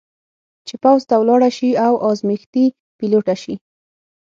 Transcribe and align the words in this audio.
چې 0.67 0.75
پوځ 0.83 1.01
ته 1.09 1.15
ولاړه 1.17 1.49
شي 1.57 1.69
او 1.85 1.93
ازمېښتي 2.09 2.65
پیلوټه 2.97 3.35
شي. 3.43 3.55